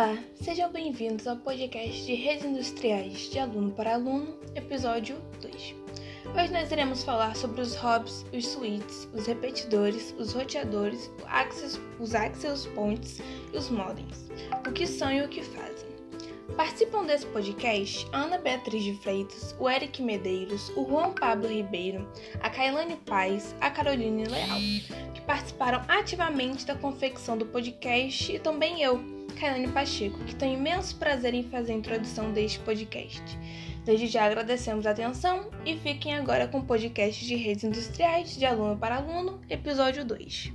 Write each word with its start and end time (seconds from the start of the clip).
Olá, 0.00 0.16
sejam 0.34 0.72
bem-vindos 0.72 1.26
ao 1.26 1.36
podcast 1.36 2.06
de 2.06 2.14
Redes 2.14 2.46
Industriais 2.46 3.30
de 3.30 3.38
Aluno 3.38 3.70
para 3.72 3.92
Aluno, 3.92 4.34
episódio 4.54 5.20
2. 5.42 5.74
Hoje 6.34 6.52
nós 6.54 6.72
iremos 6.72 7.04
falar 7.04 7.36
sobre 7.36 7.60
os 7.60 7.74
hubs, 7.74 8.24
os 8.32 8.46
switches, 8.46 9.06
os 9.12 9.26
repetidores, 9.26 10.14
os 10.18 10.32
roteadores, 10.32 11.10
os 11.98 12.14
access 12.14 12.66
points 12.68 13.20
e 13.52 13.58
os 13.58 13.68
modems, 13.68 14.30
o 14.66 14.72
que 14.72 14.86
são 14.86 15.12
e 15.12 15.20
o 15.20 15.28
que 15.28 15.42
fazem. 15.42 15.90
Participam 16.56 17.04
desse 17.04 17.26
podcast 17.26 18.06
a 18.10 18.22
Ana 18.22 18.38
Beatriz 18.38 18.82
de 18.82 18.94
Freitas, 18.94 19.54
o 19.58 19.68
Eric 19.68 20.02
Medeiros, 20.02 20.70
o 20.76 20.86
Juan 20.88 21.12
Pablo 21.12 21.46
Ribeiro, 21.46 22.10
a 22.40 22.48
Kailane 22.48 22.96
Paz, 23.04 23.54
a 23.60 23.70
Caroline 23.70 24.24
Leal, 24.24 24.60
participaram 25.30 25.80
ativamente 25.86 26.66
da 26.66 26.74
confecção 26.74 27.38
do 27.38 27.46
podcast 27.46 28.32
e 28.34 28.40
também 28.40 28.82
eu, 28.82 29.00
Kailane 29.38 29.68
Pacheco, 29.68 30.18
que 30.24 30.34
tenho 30.34 30.58
imenso 30.58 30.96
prazer 30.96 31.34
em 31.34 31.44
fazer 31.44 31.70
a 31.70 31.76
introdução 31.76 32.32
deste 32.32 32.58
podcast. 32.58 33.22
Desde 33.84 34.08
já 34.08 34.24
agradecemos 34.24 34.88
a 34.88 34.90
atenção 34.90 35.48
e 35.64 35.76
fiquem 35.76 36.16
agora 36.16 36.48
com 36.48 36.58
o 36.58 36.64
podcast 36.64 37.24
de 37.24 37.36
redes 37.36 37.62
industriais 37.62 38.36
de 38.36 38.44
aluno 38.44 38.76
para 38.76 38.96
aluno, 38.96 39.40
episódio 39.48 40.04
2. 40.04 40.52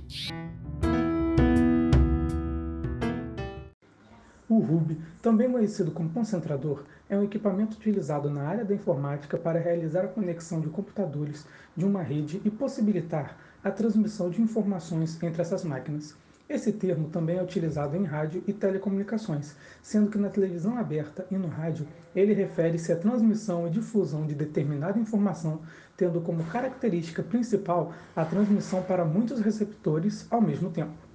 O 4.68 4.74
hub, 4.74 5.00
também 5.22 5.48
conhecido 5.48 5.92
como 5.92 6.10
concentrador, 6.10 6.82
é 7.08 7.16
um 7.16 7.22
equipamento 7.22 7.76
utilizado 7.76 8.28
na 8.28 8.42
área 8.42 8.64
da 8.64 8.74
informática 8.74 9.38
para 9.38 9.60
realizar 9.60 10.04
a 10.04 10.08
conexão 10.08 10.60
de 10.60 10.68
computadores 10.68 11.46
de 11.76 11.84
uma 11.84 12.02
rede 12.02 12.42
e 12.44 12.50
possibilitar 12.50 13.38
a 13.62 13.70
transmissão 13.70 14.28
de 14.28 14.42
informações 14.42 15.22
entre 15.22 15.40
essas 15.40 15.62
máquinas. 15.62 16.16
Esse 16.48 16.72
termo 16.72 17.08
também 17.10 17.38
é 17.38 17.42
utilizado 17.42 17.96
em 17.96 18.02
rádio 18.02 18.42
e 18.44 18.52
telecomunicações, 18.52 19.54
sendo 19.80 20.10
que 20.10 20.18
na 20.18 20.30
televisão 20.30 20.76
aberta 20.76 21.24
e 21.30 21.36
no 21.36 21.46
rádio 21.46 21.86
ele 22.14 22.32
refere-se 22.32 22.90
à 22.90 22.96
transmissão 22.96 23.68
e 23.68 23.70
difusão 23.70 24.26
de 24.26 24.34
determinada 24.34 24.98
informação, 24.98 25.60
tendo 25.96 26.20
como 26.20 26.44
característica 26.44 27.22
principal 27.22 27.92
a 28.16 28.24
transmissão 28.24 28.82
para 28.82 29.04
muitos 29.04 29.38
receptores 29.38 30.26
ao 30.28 30.40
mesmo 30.40 30.70
tempo. 30.70 31.05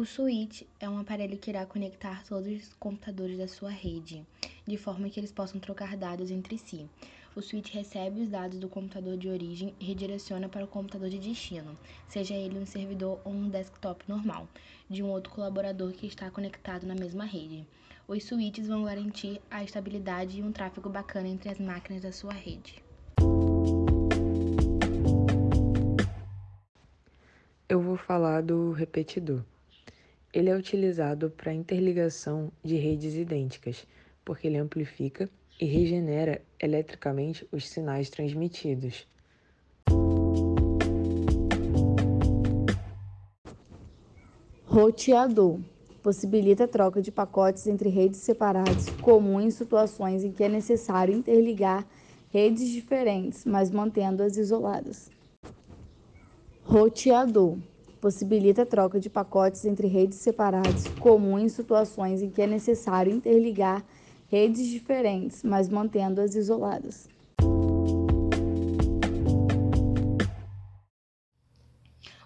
O 0.00 0.06
switch 0.06 0.62
é 0.80 0.88
um 0.88 0.98
aparelho 0.98 1.36
que 1.36 1.50
irá 1.50 1.66
conectar 1.66 2.24
todos 2.24 2.50
os 2.50 2.72
computadores 2.80 3.36
da 3.36 3.46
sua 3.46 3.68
rede, 3.68 4.26
de 4.66 4.78
forma 4.78 5.10
que 5.10 5.20
eles 5.20 5.30
possam 5.30 5.60
trocar 5.60 5.94
dados 5.94 6.30
entre 6.30 6.56
si. 6.56 6.88
O 7.36 7.42
switch 7.42 7.74
recebe 7.74 8.22
os 8.22 8.30
dados 8.30 8.58
do 8.58 8.66
computador 8.66 9.18
de 9.18 9.28
origem 9.28 9.74
e 9.78 9.84
redireciona 9.84 10.48
para 10.48 10.64
o 10.64 10.66
computador 10.66 11.10
de 11.10 11.18
destino, 11.18 11.76
seja 12.08 12.32
ele 12.32 12.58
um 12.58 12.64
servidor 12.64 13.20
ou 13.26 13.32
um 13.34 13.50
desktop 13.50 14.02
normal, 14.08 14.48
de 14.88 15.02
um 15.02 15.10
outro 15.10 15.34
colaborador 15.34 15.92
que 15.92 16.06
está 16.06 16.30
conectado 16.30 16.86
na 16.86 16.94
mesma 16.94 17.26
rede. 17.26 17.66
Os 18.08 18.24
switches 18.24 18.68
vão 18.68 18.84
garantir 18.84 19.38
a 19.50 19.62
estabilidade 19.62 20.38
e 20.38 20.42
um 20.42 20.50
tráfego 20.50 20.88
bacana 20.88 21.28
entre 21.28 21.50
as 21.50 21.58
máquinas 21.58 22.00
da 22.00 22.10
sua 22.10 22.32
rede. 22.32 22.82
Eu 27.68 27.82
vou 27.82 27.98
falar 27.98 28.42
do 28.42 28.72
repetidor. 28.72 29.44
Ele 30.32 30.48
é 30.48 30.56
utilizado 30.56 31.28
para 31.30 31.52
interligação 31.52 32.52
de 32.62 32.76
redes 32.76 33.14
idênticas, 33.14 33.84
porque 34.24 34.46
ele 34.46 34.58
amplifica 34.58 35.28
e 35.60 35.64
regenera 35.64 36.40
eletricamente 36.60 37.46
os 37.50 37.68
sinais 37.68 38.08
transmitidos. 38.08 39.08
Roteador 44.64 45.58
possibilita 46.00 46.64
a 46.64 46.68
troca 46.68 47.02
de 47.02 47.10
pacotes 47.10 47.66
entre 47.66 47.88
redes 47.88 48.20
separadas, 48.20 48.88
comum 49.02 49.40
em 49.40 49.50
situações 49.50 50.22
em 50.22 50.30
que 50.30 50.44
é 50.44 50.48
necessário 50.48 51.12
interligar 51.12 51.84
redes 52.30 52.68
diferentes, 52.68 53.44
mas 53.44 53.68
mantendo-as 53.68 54.36
isoladas. 54.36 55.10
Roteador 56.62 57.58
possibilita 58.00 58.62
a 58.62 58.66
troca 58.66 58.98
de 58.98 59.10
pacotes 59.10 59.64
entre 59.64 59.86
redes 59.86 60.18
separadas, 60.18 60.88
comum 60.98 61.38
em 61.38 61.48
situações 61.48 62.22
em 62.22 62.30
que 62.30 62.42
é 62.42 62.46
necessário 62.46 63.12
interligar 63.12 63.84
redes 64.28 64.66
diferentes, 64.66 65.42
mas 65.42 65.68
mantendo-as 65.68 66.34
isoladas. 66.34 67.08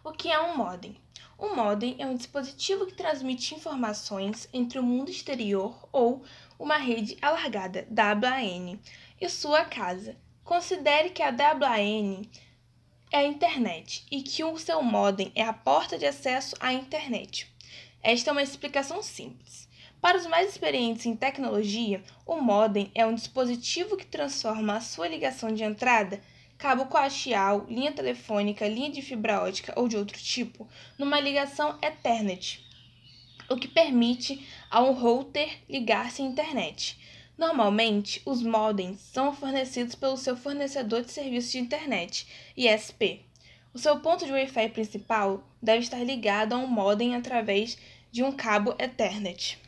O 0.05 0.13
que 0.13 0.31
é 0.31 0.41
um 0.41 0.57
modem? 0.57 0.97
Um 1.39 1.57
modem 1.57 1.97
é 1.99 2.07
um 2.07 2.15
dispositivo 2.15 2.87
que 2.87 2.95
transmite 2.95 3.55
informações 3.55 4.49
entre 4.53 4.79
o 4.79 4.83
mundo 4.83 5.11
exterior 5.11 5.89
ou 5.93 6.23
uma 6.59 6.77
rede 6.77 7.17
alargada 7.21 7.87
WAN 7.91 8.79
e 9.21 9.29
sua 9.29 9.65
casa. 9.65 10.17
Considere 10.45 11.11
que 11.11 11.23
a 11.23 11.31
WAN 11.31 12.23
é 13.15 13.19
a 13.19 13.25
internet 13.29 14.05
e 14.11 14.23
que 14.23 14.43
o 14.43 14.59
seu 14.59 14.83
modem 14.83 15.31
é 15.37 15.43
a 15.45 15.53
porta 15.53 15.97
de 15.97 16.05
acesso 16.05 16.57
à 16.59 16.73
internet. 16.73 17.47
Esta 18.03 18.31
é 18.31 18.33
uma 18.33 18.43
explicação 18.43 19.01
simples. 19.05 19.69
Para 20.01 20.19
os 20.19 20.27
mais 20.27 20.49
experientes 20.49 21.07
em 21.07 21.15
tecnologia, 21.15 22.03
o 22.27 22.41
modem 22.41 22.91
é 22.93 23.07
um 23.07 23.15
dispositivo 23.15 23.97
que 23.97 24.05
transforma 24.05 24.75
a 24.75 24.81
sua 24.81 25.07
ligação 25.07 25.55
de 25.55 25.63
entrada, 25.63 26.21
cabo 26.59 26.87
coaxial, 26.87 27.65
linha 27.69 27.93
telefônica, 27.93 28.67
linha 28.67 28.91
de 28.91 29.01
fibra 29.01 29.45
ótica 29.45 29.73
ou 29.77 29.87
de 29.87 29.97
outro 29.97 30.19
tipo, 30.19 30.69
numa 30.99 31.21
ligação 31.21 31.79
Ethernet, 31.81 32.67
o 33.49 33.57
que 33.57 33.69
permite 33.69 34.45
a 34.69 34.83
um 34.83 34.93
router 34.93 35.61
ligar-se 35.69 36.21
à 36.21 36.25
internet. 36.25 36.99
Normalmente, 37.37 38.23
os 38.25 38.43
modems 38.43 39.01
são 39.01 39.35
fornecidos 39.35 39.95
pelo 39.95 40.17
seu 40.17 40.37
fornecedor 40.37 41.03
de 41.03 41.11
serviço 41.11 41.53
de 41.53 41.59
internet, 41.59 42.27
ISP. 42.57 43.27
O 43.73 43.79
seu 43.79 43.99
ponto 43.99 44.25
de 44.25 44.31
Wi-Fi 44.31 44.69
principal 44.69 45.43
deve 45.61 45.81
estar 45.81 46.03
ligado 46.05 46.53
a 46.53 46.59
um 46.59 46.67
modem 46.67 47.17
através 47.17 47.77
de 48.13 48.23
um 48.23 48.31
cabo 48.31 48.75
Ethernet. 48.79 49.59